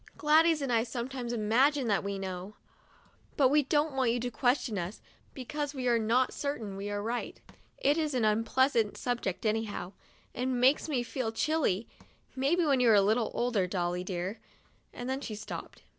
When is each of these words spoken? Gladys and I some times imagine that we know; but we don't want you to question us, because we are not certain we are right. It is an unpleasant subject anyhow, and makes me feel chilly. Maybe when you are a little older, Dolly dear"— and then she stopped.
Gladys 0.17 0.61
and 0.63 0.73
I 0.73 0.81
some 0.81 1.07
times 1.09 1.31
imagine 1.31 1.85
that 1.89 2.03
we 2.03 2.17
know; 2.17 2.55
but 3.37 3.49
we 3.49 3.61
don't 3.61 3.93
want 3.93 4.09
you 4.09 4.19
to 4.21 4.31
question 4.31 4.79
us, 4.79 4.99
because 5.35 5.75
we 5.75 5.87
are 5.87 5.99
not 5.99 6.33
certain 6.33 6.75
we 6.75 6.89
are 6.89 7.03
right. 7.03 7.39
It 7.77 7.99
is 7.99 8.15
an 8.15 8.25
unpleasant 8.25 8.97
subject 8.97 9.45
anyhow, 9.45 9.93
and 10.33 10.59
makes 10.59 10.89
me 10.89 11.03
feel 11.03 11.31
chilly. 11.31 11.87
Maybe 12.35 12.65
when 12.65 12.79
you 12.79 12.89
are 12.89 12.95
a 12.95 13.01
little 13.03 13.29
older, 13.35 13.67
Dolly 13.67 14.03
dear"— 14.03 14.39
and 14.91 15.07
then 15.07 15.21
she 15.21 15.35
stopped. 15.35 15.83